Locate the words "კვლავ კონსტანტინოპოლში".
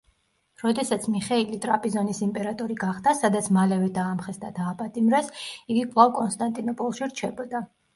5.95-7.11